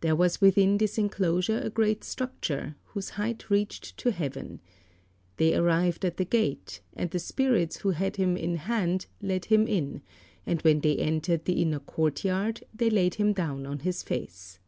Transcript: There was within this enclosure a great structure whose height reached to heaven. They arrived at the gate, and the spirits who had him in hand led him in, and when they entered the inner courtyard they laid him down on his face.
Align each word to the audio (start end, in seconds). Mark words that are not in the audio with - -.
There 0.00 0.16
was 0.16 0.40
within 0.40 0.78
this 0.78 0.96
enclosure 0.96 1.60
a 1.60 1.68
great 1.68 2.02
structure 2.02 2.76
whose 2.84 3.10
height 3.20 3.50
reached 3.50 3.94
to 3.98 4.10
heaven. 4.10 4.62
They 5.36 5.54
arrived 5.54 6.02
at 6.06 6.16
the 6.16 6.24
gate, 6.24 6.80
and 6.96 7.10
the 7.10 7.18
spirits 7.18 7.76
who 7.76 7.90
had 7.90 8.16
him 8.16 8.38
in 8.38 8.54
hand 8.56 9.04
led 9.20 9.44
him 9.44 9.66
in, 9.66 10.00
and 10.46 10.62
when 10.62 10.80
they 10.80 10.96
entered 10.96 11.44
the 11.44 11.60
inner 11.60 11.80
courtyard 11.80 12.64
they 12.72 12.88
laid 12.88 13.16
him 13.16 13.34
down 13.34 13.66
on 13.66 13.80
his 13.80 14.02
face. 14.02 14.58